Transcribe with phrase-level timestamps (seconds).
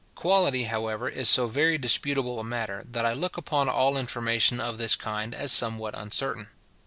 [0.15, 4.79] Quality, however, is so very disputable a matter, that I look upon all information of
[4.79, 6.47] this kind as somewhat uncertain.